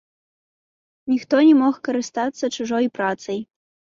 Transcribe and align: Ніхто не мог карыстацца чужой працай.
Ніхто 1.11 1.35
не 1.49 1.51
мог 1.59 1.75
карыстацца 1.87 2.45
чужой 2.55 2.87
працай. 2.99 3.39